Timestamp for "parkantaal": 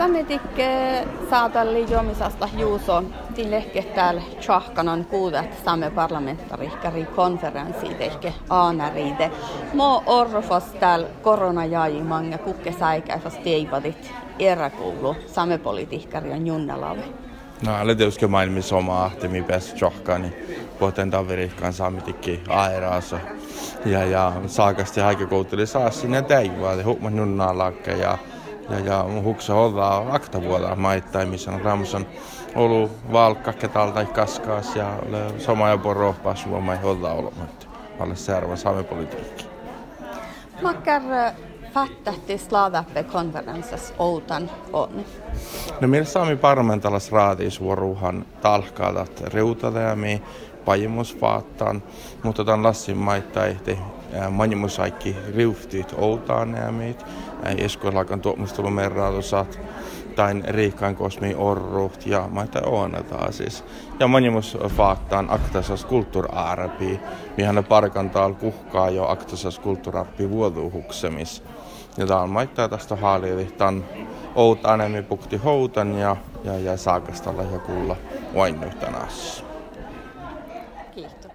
67.64-68.32